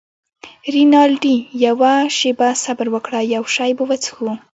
رینالډي: 0.73 1.35
یوه 1.65 1.91
شیبه 2.17 2.49
صبر 2.63 2.87
وکړه، 2.93 3.19
یو 3.35 3.43
شی 3.55 3.71
به 3.77 3.83
وڅښو. 3.89 4.29